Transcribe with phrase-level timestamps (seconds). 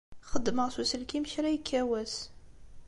[0.31, 2.15] Xeddmeɣ s uselkim kra yekka wass.